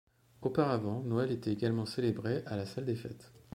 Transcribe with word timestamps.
Auparavant, 0.41 1.03
Noël 1.03 1.31
était 1.31 1.51
également 1.53 1.85
célébré 1.85 2.41
à 2.47 2.57
la 2.57 2.65
salle 2.65 2.85
des 2.85 2.95
fêtes. 2.95 3.31